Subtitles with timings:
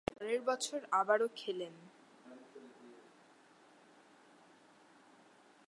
[0.03, 1.73] এরপরের বছর আবারও খেলেন।